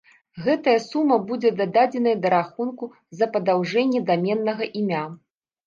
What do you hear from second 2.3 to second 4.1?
рахунка за падаўжэнне